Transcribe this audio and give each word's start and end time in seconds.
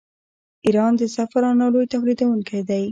ایران 0.65 0.91
د 0.99 1.01
زعفرانو 1.13 1.65
لوی 1.73 1.87
تولیدونکی 1.93 2.59
دی. 2.69 2.79